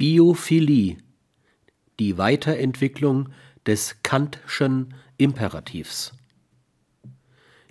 [0.00, 0.96] Biophilie,
[1.98, 3.28] die Weiterentwicklung
[3.66, 6.14] des Kantschen Imperativs.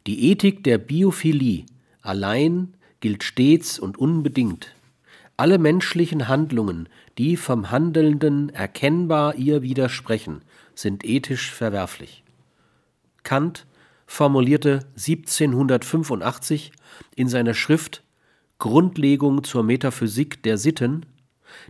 [0.06, 1.66] Die Ethik der Biophilie
[2.04, 4.76] allein gilt stets und unbedingt.
[5.38, 6.88] Alle menschlichen Handlungen,
[7.18, 10.44] die vom Handelnden erkennbar ihr widersprechen,
[10.76, 12.24] sind ethisch verwerflich.
[13.24, 13.66] Kant
[14.06, 16.74] formulierte 1785
[17.16, 18.04] in seiner Schrift
[18.60, 21.08] Grundlegung zur Metaphysik der Sitten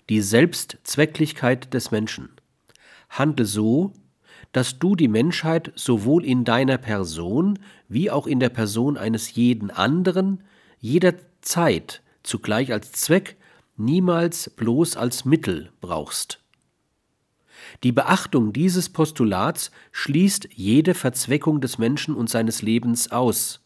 [0.10, 2.30] die Selbstzwecklichkeit des Menschen.
[3.10, 3.94] Handle so,
[4.52, 9.72] dass du die Menschheit sowohl in deiner Person wie auch in der Person eines jeden
[9.72, 10.44] anderen
[10.80, 13.38] jederzeit zugleich als Zweck,
[13.78, 16.40] niemals bloß als Mittel brauchst.
[17.84, 23.62] Die Beachtung dieses Postulats schließt jede Verzweckung des Menschen und seines Lebens aus.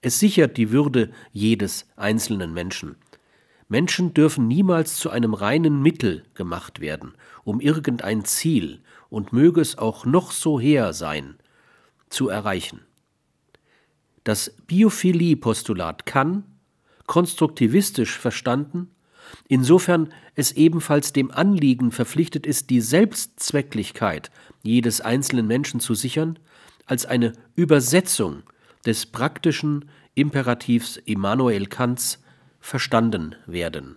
[0.00, 2.96] Es sichert die Würde jedes einzelnen Menschen.
[3.72, 9.78] Menschen dürfen niemals zu einem reinen Mittel gemacht werden, um irgendein Ziel, und möge es
[9.78, 11.36] auch noch so hehr sein,
[12.10, 12.80] zu erreichen.
[14.24, 16.44] Das Biophilie-Postulat kann,
[17.06, 18.90] konstruktivistisch verstanden,
[19.48, 24.30] insofern es ebenfalls dem Anliegen verpflichtet ist, die Selbstzwecklichkeit
[24.62, 26.38] jedes einzelnen Menschen zu sichern,
[26.84, 28.42] als eine Übersetzung
[28.84, 32.21] des praktischen Imperativs Immanuel Kants
[32.62, 33.96] verstanden werden